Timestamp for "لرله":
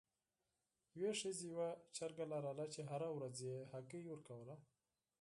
2.33-2.65